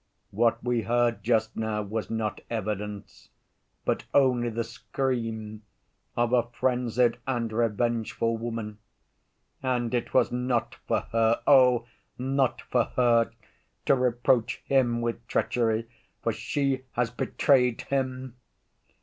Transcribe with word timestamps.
What 0.31 0.63
we 0.63 0.81
heard 0.81 1.21
just 1.23 1.55
now 1.55 1.83
was 1.83 2.09
not 2.09 2.41
evidence, 2.49 3.29
but 3.85 4.03
only 4.15 4.49
the 4.49 4.63
scream 4.63 5.61
of 6.17 6.33
a 6.33 6.41
frenzied 6.41 7.19
and 7.27 7.53
revengeful 7.53 8.35
woman, 8.35 8.79
and 9.61 9.93
it 9.93 10.11
was 10.11 10.31
not 10.31 10.73
for 10.87 11.01
her—oh, 11.11 11.85
not 12.17 12.61
for 12.61 12.85
her!—to 12.95 13.93
reproach 13.93 14.63
him 14.65 15.01
with 15.01 15.27
treachery, 15.27 15.87
for 16.23 16.31
she 16.31 16.81
has 16.93 17.11
betrayed 17.11 17.81
him! 17.81 18.37